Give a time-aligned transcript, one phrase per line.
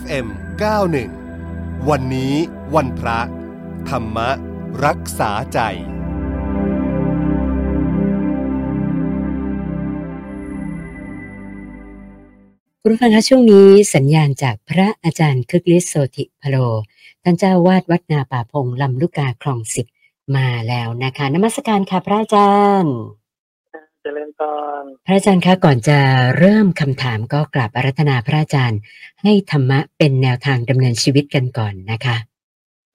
[0.00, 0.26] FM
[1.08, 2.34] 91 วันนี้
[2.74, 3.20] วันพระ
[3.88, 4.18] ธรรม
[4.84, 5.60] รักษาใจ
[12.82, 16.56] คุณฟังคะช่วงนี้สัญญาณจากพระอาจารย์คึกฤทธิ์โสธิพโล
[17.22, 19.86] ท่านเจ้าวาดวัดนาป่าพงลำลูกกาคลองสิบ
[20.36, 22.96] มาแล้วนะคะนมัสการค่ะพระอาจารย์
[24.04, 24.40] จริญพ
[24.82, 25.98] รพระอาจารย์คะก่อนจะ
[26.38, 28.80] เริ่มคำถามก็กราบอารัธนาพระอาจารย์
[29.22, 32.16] ให้ธรรมะเป็นแนวทางดำเนินชีวิตกันก่อนนะคะ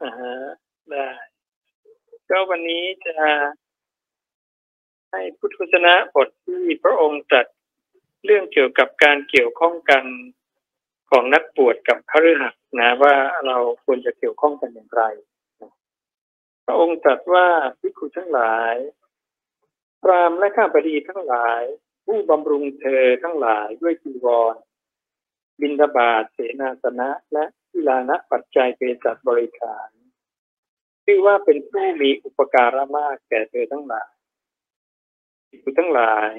[0.04, 0.12] อ่า
[0.90, 1.08] ได้
[2.30, 3.16] ก็วันนี้จะ
[5.12, 7.48] ให้พุทธวจนะบทที่พระองค์ตรัส
[8.26, 10.04] เรื่องเกี่ยวกับการเกี่ยวข้องกัน
[11.10, 13.16] ของนักบวชกับพระฤหัสนะว่า
[13.48, 15.04] เราควรจะเกี่ยวข้องกันอย่างไร
[16.66, 17.48] พระองค์ตรัสว่า
[17.80, 18.76] พิคุทั้งหลาย
[20.04, 21.62] พรามและข้าพดีทั้งหลาย
[22.06, 24.56] ผู้บำรุงเธอทั้งหลายด้วยจีวร
[25.62, 29.90] บินทบาทเสนาสนะและทิลานะปัจจัยเปสัตบริขาร
[31.06, 34.12] ชื่อว่าเป็นผู้มีอุปการะมากแก่เธอทั้งหลาย
[35.64, 36.32] ผู้ทั้งหลาย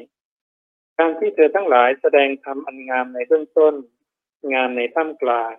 [0.98, 3.74] การที่เธอทั้งหลายแสดงธรรมอันงามในเบื้องต้น
[4.52, 5.54] งามในท่ามกลาง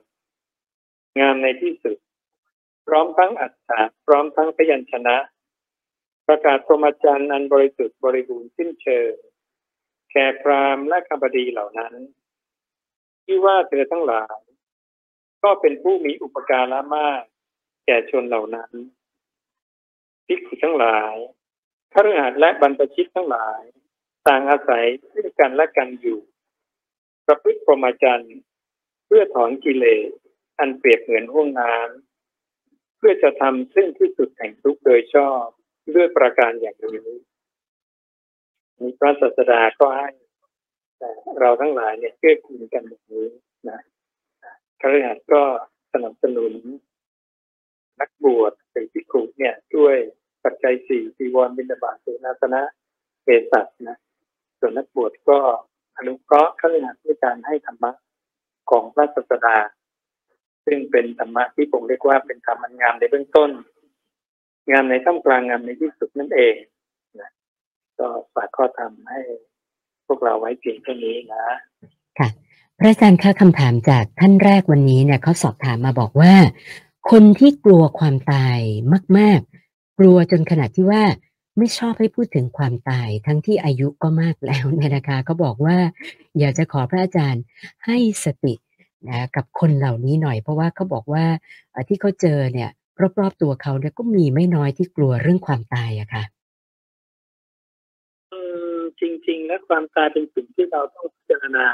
[1.20, 1.98] งามในที่สุด
[2.88, 5.18] พร้อมทั้งอัตถาพร้อมทั้งพยัญชนะ
[6.32, 9.14] ประกาศพรหมจรรย์อันบริสุทธิ์บริบูรณ์สิ้นเชิง
[10.12, 11.94] แก่พรามและคำบดีเหล่านั้น
[13.26, 14.38] ที่ว่าเธอทั้งหลาย
[15.44, 17.22] ก็เป็นผู้มีอุปการะมาก
[17.86, 18.72] แก่ชนเหล่านั้น
[20.28, 21.16] ภิกษุทั้งหลาย
[21.94, 23.62] ข้าราชการและบรรพชิตทั้งหลาย
[24.28, 26.20] ต่างอาศัยซึ่งกันและกันอยู่
[27.26, 28.38] ประพฤติพรหมจรรย์
[29.06, 30.10] เพื่อถอนกิเลส
[30.60, 35.48] อันเปรียบเหมือนห้วงน้ำเพื่อจะทำซึ่งที่สุดแห่งทุกโดยชอบ
[35.96, 37.00] ด้วยประการอย่างนี้
[38.80, 40.10] มีพระศาสดาก็ให้
[41.00, 41.10] แต่
[41.40, 43.28] เราทั้งหลายเนี่ยเกื้อกูลกันแบบนี้
[43.70, 43.80] นะ
[44.82, 45.42] ครหัสก็
[45.94, 46.54] สนับสนุน
[48.00, 49.96] นักบวชเป็นพิคุเนี่ยด้วย
[50.44, 52.62] ปัจจัยสี่ปีวรบินาบาตเสนาสนะ
[53.24, 53.98] เปสัตนะ
[54.60, 55.40] ส่วนนักบวชก็
[55.98, 56.72] อนุเคราะห์ขั้น
[57.06, 57.92] ด้วยการให้ธรรมะ
[58.70, 59.58] ของพระศาสดา
[60.66, 63.50] ซึ่งเป็นธรรมะที่ผมเรียกว่าเป็นธรรมงามในเบื้องต้น
[64.70, 66.56] งามในท่ามกลางงามในที่สุดนั่นเอง
[67.20, 67.30] นะ
[68.00, 69.22] ก็ฝากข้อธรรมให้
[70.08, 71.44] พวกเราไว้เพียงแค่นี้นะ
[72.20, 72.30] ค่ะ
[72.78, 76.34] พระอาจารย์คะคำถามจากท่านแรกวันนี้เนี่ยเขาสอบถามมาบอกว่า
[77.12, 78.60] คนที่กลัวความตาย
[79.18, 81.04] มาก ๆ กลัวจนขนาดที่ว่า
[81.58, 85.78] ไม่ชอบให้พูดถึงความตายทั้งที่อายุก็มากแล้วเนี่ยนะคะก็บอกว่า
[86.40, 87.44] อยากจะขอพระอาจารย์
[87.86, 88.54] ให้สติ
[89.10, 91.26] นะกับคนเหล่านี้หน่อย เพราะว่าเขาบอกว่า
[91.88, 92.70] ที่เขาเจอเนี่ย
[93.20, 96.24] รอบๆตัวเขาเนี่ยก็มีไม่น้อยที่กลัวเรื่องความตายอะค่ะ
[99.02, 101.68] จริงๆ แล้วความตายเป็นสิ่งที่เราต้องพิจารณา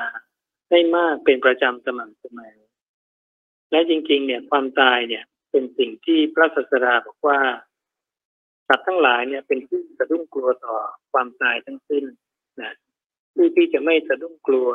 [0.70, 2.58] ให้มากเป็นประจำสม่ำเสมอ
[3.72, 7.40] และจริง ๆ เนี่ย ความตายเนี่ย เป็นสิ่งที่พระศาสดาบอกว่า
[8.68, 10.76] สัตว์ทั้งหลายเนี่ยเป็นผู้สะดุ้งกลัวต่อ
[11.12, 12.06] ความตายทั้งสิ้น
[12.62, 12.74] นะ
[13.36, 14.70] ผู้ที่จะไม่สะดุ้งกลัว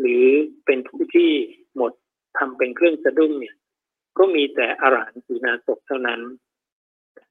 [0.00, 0.24] หรือ
[0.66, 1.30] เป็นผู้ที่
[1.76, 1.92] หมด
[2.38, 3.56] ทำเป็นเครื่องสะดุ้งเนี่ย
[4.18, 6.20] ก็มีแต่อรหันต์สีนาศเท่านั้น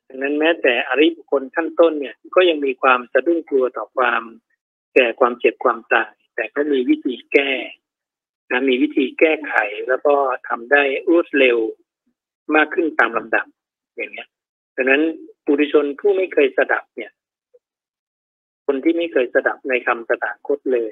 [0.08, 4.22] ดังนั้นแม้แต่อริบุคคลขั้นต้นเนี่ยก็ยังมีความสะดุ้งกลัวต่อความ
[4.94, 7.52] แก่ความเจ็บความตาย แต่ก็มีวิธีแก้
[8.52, 9.56] นะมีวิธีแก้ไข
[9.88, 10.16] แล้วก็
[10.48, 11.58] ทำได้รวดเร็ว
[12.56, 13.46] มากขึ้นตามลำดับ
[13.96, 14.28] อย่างเงี้ย
[14.76, 15.02] ดังนั้น
[15.46, 17.12] ปุถุชนผู้ไม่เคยสดับเนี่ย
[18.66, 20.92] คนที่ไม่เคยสดับในคำสถาคตเลย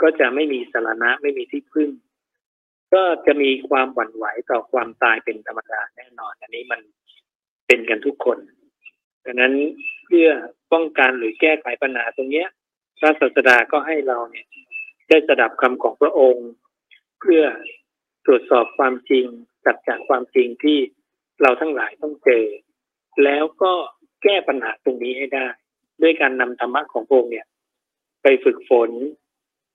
[0.00, 1.90] ก็จะไม่มีสารณะไม่มีที่พึ่ง
[2.94, 6.80] ก็จะมีความหวั่นไหวต่อความตายเป็นธรรมดาแน่นอน อันนี้มัน
[7.66, 8.38] เป็นกันทุกคน
[9.24, 9.54] ดังนั้น
[10.06, 10.28] เพื่อ
[10.72, 12.48] ป้องกันหรือแก้ไขปัญหาตรงเนี้ย
[12.98, 14.46] พระศาสดาก็ให้เราเนี่ย
[15.08, 16.48] ได้สดับคำของพระองค์
[17.20, 17.42] เพื่อ
[18.26, 19.26] ตรวจสอบความจริง
[19.64, 20.78] จัดจากความจริงที่
[21.42, 22.44] เราทั้งหลายต้องเจอ
[23.24, 23.72] แล้วก็
[24.22, 25.46] แก้ปัญหาตรงนี้ให้ได้
[26.02, 27.46] ด้วยการนำธรรมะของพระองค์เนี่ย
[28.22, 28.90] ไปฝึกฝน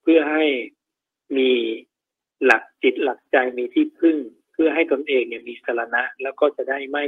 [0.02, 0.46] เพื่อให้
[1.38, 1.52] มี
[2.46, 4.18] หลักจิตหลักใจมีที่พึ่ง
[4.54, 7.06] เพื่อให้ตนเองเนี่ยมีสาระแล้วก็จะได้ไม่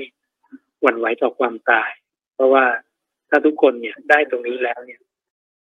[0.81, 1.91] หวั่นไหวต่อความตาย
[2.35, 2.65] เพราะว่า
[3.29, 5.01] ถ้าทุกคนเนี่ยได้ตรงนี้แล้วเนี่ย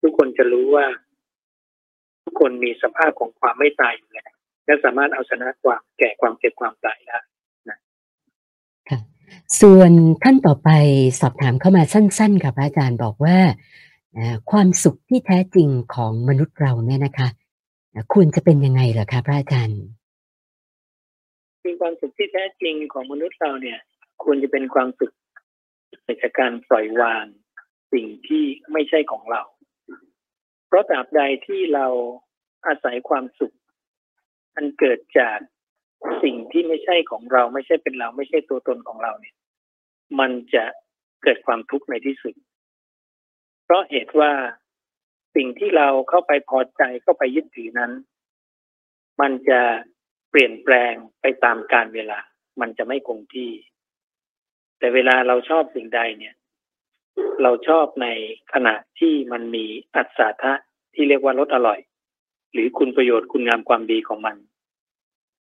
[0.03, 0.87] ทุกคนจะรู้ว่า
[2.25, 4.31] ทุกคนมีสภาพของความไม่ตายอยู่แล้ว
[4.65, 7.19] และสามารถเอาชนะความแก่ความเจ็บความตายได้
[7.71, 7.79] นะ
[9.61, 9.93] ส่วน
[10.23, 10.71] ท่านต่อไป
[11.21, 13.39] สอบถามเข้ามาสั้นๆค่ะพระอาจารย์บอกว่า
[14.51, 17.29] ความสุขที่แท้จริงของมนุษย์เราเนี่ยนะคะ
[18.15, 19.81] ควรจะเป็นยังไงเหรอคะพระอาจารย์
[21.63, 23.79] คือความสุขที่แท้จริงของมนุษย์เราเนี่ย
[24.25, 25.15] ควรจะเป็นความสุข
[26.23, 27.25] จากการปล่อยวาง
[27.93, 29.43] สิ่งที่ไม่ใช่ของเรา
[30.67, 31.87] เพราะตราบใดที่เรา
[32.67, 33.55] อาศัยความสุข
[34.57, 35.39] อันเกิดจาก
[36.23, 39.35] สิ่งที่ไม่ใช่ของเรา ไม่ใช่เป็นเรา ไม่ใช่ตัวตนของเราเนี่ย
[40.19, 40.65] มันจะ
[41.23, 42.35] เกิดความทุกข์ในที่สุด
[43.65, 44.33] เพราะเหตุว่า
[45.39, 47.93] สิ่งที่เราเข้าไปพอใจเข้าไปยึดถือนั้น
[49.21, 49.61] มันจะ
[50.31, 52.19] เปลี่ยนแปลงไปตามกาลเวลา
[52.61, 53.51] มันจะไม่คงที่
[54.79, 56.35] แต่เวลาเราชอบสิ่งใดเนี่ย
[57.43, 58.07] เราชอบใน
[58.53, 59.65] ขณะที่มันมี
[59.95, 60.53] อัศทะ
[60.95, 61.81] ที่เรียกว่ารสอร่อย
[62.53, 64.37] หรือคุณประโยชน์คุณงามความดีของมัน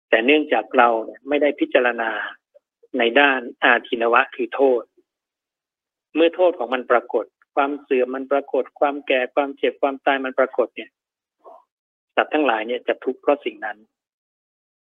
[0.08, 0.88] แต่เนื่องจากเรา
[1.28, 2.10] ไม่ได้พิจารณา
[2.98, 4.82] ในด้านอาทินวะคือโทษ
[6.14, 7.24] เมื่อโทษของมันปรากฏ
[7.54, 10.90] ความเสื่อมมันปรากฏ ความแก่ความเจ็บความตายมันปรากฏเนี่ย
[12.16, 13.78] สัตว์ทั้งหลายเนี่ยจะทุกข์เพราะสิ่งนั้น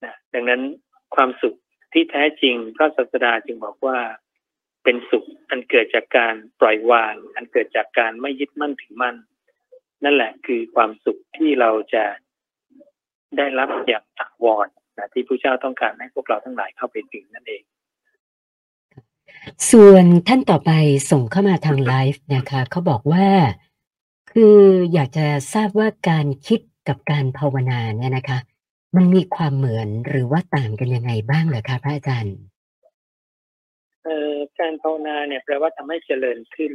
[0.04, 0.62] นะดังนั้น
[1.14, 1.54] ความสุข
[1.92, 3.98] ที่แท้จริงพระศาสดาจึงบอกว่า
[4.84, 9.16] เป็นสุขอันเกิดจากการปล่อยวาง อันเกิดจากการไม่ยึดมั่นถือมั่น
[10.04, 12.04] นั่นแหละคือความสุขที่เราจะ
[13.36, 14.68] ได้รับอย่างถาวร
[14.98, 17.62] นะที่พระเจ้าต้องการให้พวกเราทั้งหลายเข้าไปถึงนั่นเอง
[19.70, 20.70] ส่วนท่านต่อไป
[21.10, 23.26] ส่งเข้ามาทางไลฟ์นะคะเขาบอกว่า
[24.32, 24.58] คือ
[24.92, 28.38] อยากจะทราบว่าการคิดกับการภาวนาเนี่ยนะคะ
[28.96, 32.36] มันมีความเหมือนหรือว่าต่างกันยังไงบ้างเหรอคะพระอาจารย์
[34.04, 36.72] เอ่อการภาวนาเนี่ยแปลว่าทำให้เจริญขึ้น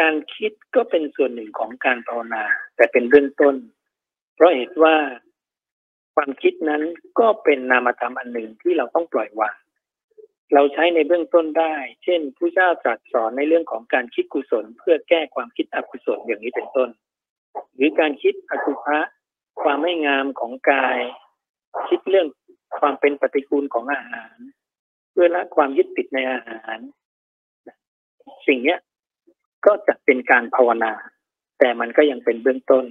[0.00, 2.44] การคิดก็เป็นส่วนหนึ่งของการภาวนา
[2.76, 3.54] แต่เป็นเบื้องต้น
[4.34, 4.94] เพราะเหตุว่า
[6.14, 6.82] ความคิดนั้น
[7.18, 9.56] ก็เป็นนามธรรมอันหนึ่งที่เราต้องปล่อยวาง
[10.54, 11.74] เราใช้ในเบื้องต้นได้
[12.04, 16.88] เช่นผู้เจ้าตรัสสอนในเรื่องของการคิดกุศล เพื่อแก้ความคิดอกุศลอย่างนี้เป็นต้น
[17.74, 18.98] หรือการคิดอสุภะ
[19.62, 20.98] ความไม่งามของกาย
[21.88, 22.26] คิดเรื่อง
[22.78, 24.36] ความเป็นปฏิกูลของอาหาร
[25.10, 26.78] เพื่อละความยึดติดในอาหาร
[28.46, 28.80] สิ่งเนี้ย
[29.66, 30.92] ก็จะเป็นการภาวนา
[31.58, 32.84] แต่มันก็ยังเป็นเบื้องต้น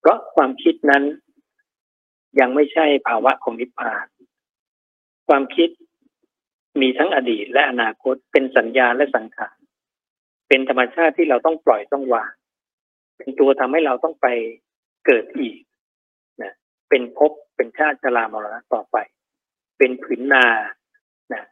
[0.00, 1.04] เพราะความคิดนั้น
[2.40, 4.06] ยังไม่ใช่ภาวะของนิพพาน
[5.28, 5.70] ความคิด
[6.82, 9.56] มีทั้งอดีตและอนาคตเป็นสัญญาและสังขาร
[10.48, 12.32] เป็นธรรมชาติที่เราต้องปล่อยต้องวาง
[13.18, 14.26] เป็นตัวทำให้เราต้องไป
[15.06, 15.58] เกิดอีก
[16.42, 16.52] นะ
[16.88, 18.96] เป็นภพเป็นชาติชรามรณะต่อไป
[19.78, 20.46] เป็นผืนนา
[21.32, 21.42] นะ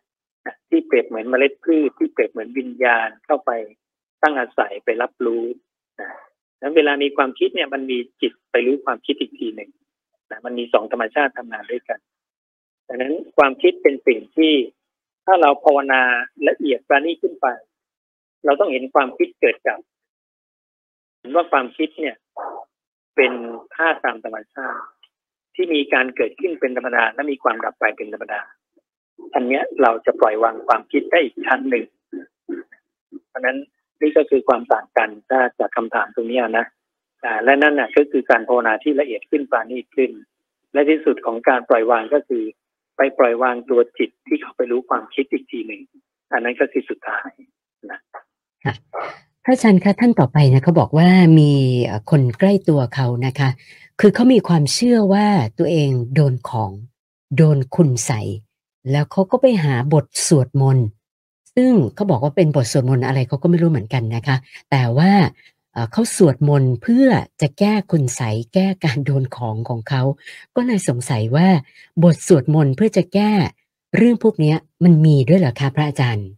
[0.47, 3.51] นะที่เปรียบเหมือนเมล็ดพืชที่เปรียบเหมือนวิญญาณเข้าไป
[4.23, 5.45] ตั้งอาศัยไปรับรู้
[6.01, 6.11] นะ
[6.59, 9.71] แล้วเวลามีความคิดเนี่ยมันมีจิตไปรู้ความคิดอีกทีหนึ่ง
[10.31, 11.99] นะมันมีสองธรรมชาติทำงานด้วยกัน
[12.89, 14.53] ดังนั้นความคิดเป็นสิ่งที่
[15.31, 16.03] ถ้าเราภาวนา
[16.49, 17.47] ละเอียดประณีตขึ้นไป
[18.45, 19.79] เราต้องเห็นความคิดเกิดกับ
[21.19, 22.17] เห็นว่าความคิดเนี่ย
[23.17, 23.33] เป็น
[23.75, 24.83] ธาตุตามธรรมชาติ
[25.55, 28.41] ที่มีการเกิดขึ้นเป็นธรรมดาและมีความดับไปเป็นธรรมดา
[29.35, 31.87] อันเนี้ยเราจะปล่อยวางความคิดได้อีกชั้นหนึ่ง
[33.29, 33.57] เพราะนั้น
[34.01, 36.67] นี่ก็คือความต่างกันถ้าจากคำถามตรงนี้นะ
[37.45, 40.11] และนั่นน่ะก็คือการภาวนาที่ละเอียดขึ้นปราณีตขึ้น
[40.73, 42.45] และที่สุดของการปล่อยวางก็คือ
[42.99, 45.83] ไปปล่อยวางตัวจิตที่เขาไปรู้ความคิดอีกทีหนึ่ง
[46.33, 47.31] อันนั้นก็คือสุดท้าย
[47.91, 48.01] นะ
[49.45, 51.09] พระอาจารย์คะท่านต่อไปนะเขาบอกว่า
[51.39, 51.53] มี
[52.11, 53.49] คนใกล้ตัวเขานะคะ
[54.01, 55.27] คือเขามีความเชื่อว่า
[55.59, 56.71] ตัวเองโดนของ
[57.37, 58.21] โดนคุณใส่
[58.91, 60.87] แล้วเขาก็ไปหาบทสวดมนต์
[61.55, 64.37] ซึ่งเขาบอกว่าเป็นบทสวดมนต์อะไรเขาก็ไม่รู้เหมือนกันนะคะ
[64.71, 65.11] แต่ว่า
[65.93, 67.09] เขาสวดมนต์เพื่อ
[67.41, 70.03] จะแก้คุณใสยแก้การโดนของของเขา
[70.57, 71.49] ก็เลยสงสัยว่า
[72.03, 73.33] บทสวดมนต์เพื่อจะแก้
[73.97, 74.55] เรื่องพวกนี้
[74.85, 76.29] มันมีด้วยเหรอคะพระอาจารย์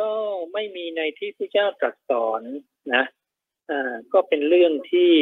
[0.00, 0.12] ก็
[0.52, 2.42] ไม่มีในที่พระเจ้าตรัสสอน
[2.94, 3.04] นะ
[4.12, 5.12] ก็เป็นเรื่องที่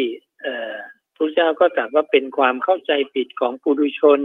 [1.16, 4.20] พระเจ้าก็ตรัสว่าเป็นความเข้าใจผิดของปุถุชน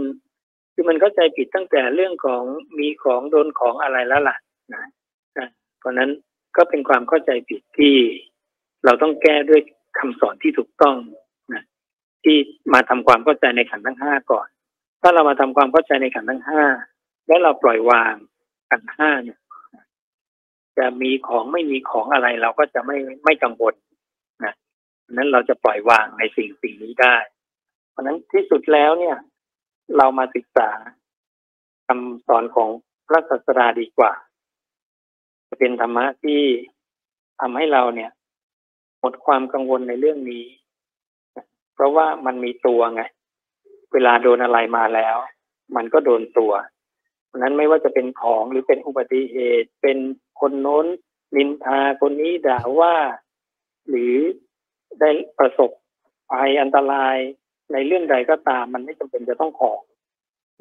[0.72, 2.42] คือมันเข้าใจผิดตั้งแต่เรื่องของ
[2.78, 4.36] มีของโดนของอะไรแล้วล่ะ
[4.74, 4.84] นะ
[5.78, 6.10] เพราะนั้น
[6.58, 7.96] ก็เป็นความเข้าใจผิดที่
[8.84, 9.60] เราต้องแก้ด้วย
[9.98, 10.96] คำสอนที่ถูกต้อง
[11.54, 11.64] นะ
[12.24, 12.36] ที่
[12.72, 14.48] มาทำความเข้าใจในขันธ์ทั้งห้าก่อน
[15.02, 16.64] ถ้าเรามาทำความเข้าใจในขันธ์ทั้งห้า
[17.26, 18.14] แล้วเราปล่อยวาง
[18.70, 19.38] ขันธ์ห้าเนี่ย
[20.78, 23.74] จะมีของไม่มีของอะไรเราก็จะไม่ไม่กังวล
[24.44, 24.54] นะ
[25.12, 27.16] นั้นเราจะปล่อยวางในสิ่งสิ่งนี้ได้
[27.90, 29.16] เพราะนั้นที่สุดแล้วเนี่ย
[29.96, 30.70] เรามาศึกษา
[31.86, 32.68] คำสอนของ
[33.08, 34.12] พระศาสดาดีกว่า
[35.48, 36.42] จะเป็นธรรมะที่
[37.40, 38.10] ทำให้เราเนี่ย
[39.00, 40.44] หมดความกังวลในเรื่องนี้
[41.74, 43.02] เพราะว่ามันมีตัวไง
[43.92, 45.16] เวลาโดนอะไรมาแล้ว
[45.76, 46.52] มันก็โดนตัว
[47.26, 49.98] เพราะฉะนั้นไม่ว่าจะเป็นของหรือเป็นอุบัติเหตุ เป็น
[50.40, 50.86] คนโน้น
[51.36, 52.94] นินทาคนนี้ด่าว่า
[53.88, 54.14] หรือ
[55.00, 55.70] ได้ประสบ
[56.30, 57.16] ภัยอันตราย
[57.72, 59.80] ในเรื่องใดก็ตาม มันไม่จำเป็นจะต้องของ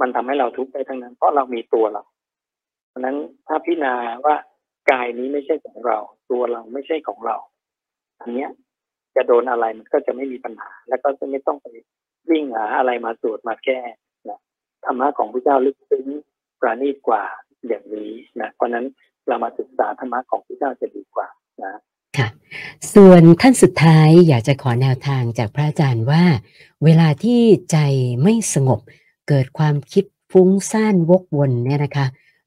[0.01, 2.03] มันทำให้เราทุกข์ได้ทั้งนั้น เพราะเรามีตัวเรา
[2.87, 3.15] เพราะฉะนั้น
[3.47, 3.93] ถ้าพิจารณา
[4.25, 4.35] ว่า
[4.91, 5.97] กายนี้ไม่ใช่ของเรา
[6.31, 7.37] ตัวเราไม่ใช่ของเรา
[8.21, 8.49] อันเนี้ย
[9.15, 11.67] จะโดนอะไรมันก็จะไม่มีปัญหา แล้วก็จะไม่ต้องไป
[12.29, 13.81] วิ่งหาอะไรมาตรวจมาแก้
[14.29, 14.39] นะ
[14.85, 16.05] ธรรมะของพระเจ้าลึกซึ้ง
[16.61, 17.23] ประณีตกว่า
[17.67, 18.85] อย่างนี้นะเพราะนั้น
[19.27, 21.27] เรามาศึกษาธรรมะของพระเจ้าจะดีกว่า
[21.63, 21.71] นะ
[22.17, 22.27] ค่ะ
[22.93, 26.23] ส่วนท่านสุดท้ายอยากจะขอแนวทางจากพระอาจารย์ว่า
[26.83, 27.41] เวลาที่
[27.71, 27.77] ใจ
[28.23, 28.79] ไม่สงบ
[29.27, 32.05] เกิดความคิดฟุ้งซ่านวกวนเนี่ยนะคะ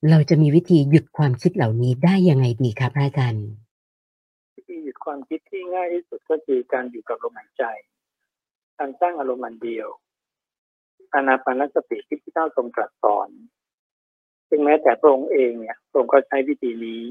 [0.09, 3.47] เราจะมีวิธีหยุดความคิดเหล่านี้ได้ยังไงดีครับพระอาจารย์
[4.57, 7.65] วิธีหยุดความคิดที่ง่ายที่สุดก็คือการอยู่กับลมหายใจ
[8.79, 9.89] การสร้างอารมณ์อันเดียว
[11.15, 13.29] อานาปานสติที่พระเจ้าทรงตรัสสอน
[14.49, 17.03] ซึ่งแม้แต่พระองค์เองเนี่ยพระองค์ก็ใช้วิธีนี้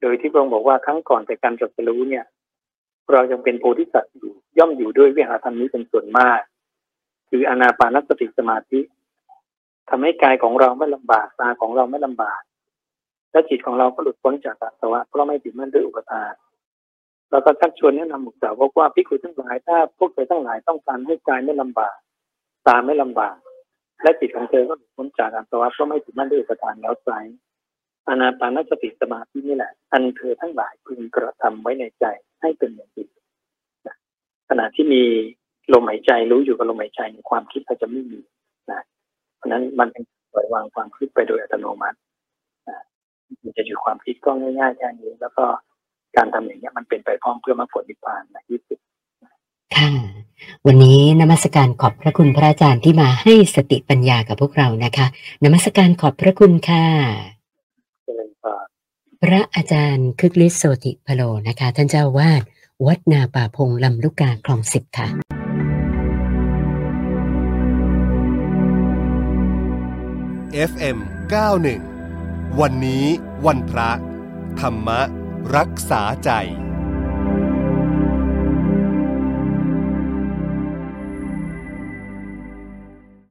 [0.00, 2.24] โดยที่พระองค์บอกว่าครั้งก่อนแต่การตรัสรู้เนี่ย
[3.12, 6.40] เรายังเป็นโพธิสัตว์อยู่ย่อมอยู่ด้วยวิหารธรรมนี้เป็นส่วนมาก
[7.30, 8.80] คืออานาปานสติสมาธิ
[9.88, 12.40] ทำให้กายของเราไม่ลำบากตาของเราไม่ลำบาก
[13.32, 16.32] และจิตของเราก็หลุดพ้นจากอาสวะเพราะไม่ติดมั่นด้วยอุปทาน
[17.30, 21.96] เราก็ชักชวนแนะนำบุตรสาวกว่าพิคุทั้งหลายถ้าพวกเธอทั้งหลายต้องการให้กายไม่ลำบาก
[22.66, 23.36] ตาไม่ลำบาก
[24.02, 27.08] และจิตของเธอก็หลุดพ้นจากอาสวะเพราะไม่ติดมั่นด้วยอุปทานแล้วไซ
[28.08, 32.04] อานาปานสติสมาธินี่แหละ อันเธอทั้งหลายพึงกระทำไว้ในใจ
[32.40, 33.04] ให้เป็นอย่างดี
[34.48, 35.02] ขณะที่มี
[35.72, 38.20] ลมหายใจรู้อยู่กับลมหายใจความคิดก็จะไม่มี
[38.70, 38.82] นะ
[39.38, 40.02] เพราะนั้นมันเป็น
[40.32, 41.98] ปล่อยวางความคิดไปโดยอัตโนมัติ
[42.68, 42.82] นะ
[43.42, 45.44] มันจะหยุดความคิดก็ง่ายๆแค่นี้ แล้วก็
[46.16, 48.78] การทำอย่างนี้ยมันเป็นไปพร้อมเพื่อมรรคผลนิพพานในที่สุด
[49.76, 49.90] ค่ะ
[50.66, 55.06] วันนี้นมัสการขอบพระคุณพระอาจารย์ที่มาให้สติปัญญากับพวกเรานะคะ
[55.44, 56.86] นมัสการขอบพระคุณค่ะ
[58.04, 58.66] เจริญพร
[59.22, 62.42] พระอาจารย์คึกฤทธิ์โสติพโลนะคะ ท่านเจ้าวาด
[62.86, 65.37] วัดนาป่าพงลำลูกกาคลองสิบค่ะ
[70.52, 70.98] FM
[71.78, 73.04] 91 วันนี้
[73.46, 73.90] วันพระ
[74.60, 74.88] ธรรม
[75.56, 76.30] รักษาใจ